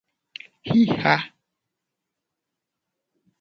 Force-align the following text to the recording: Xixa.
Xixa. 0.67 1.15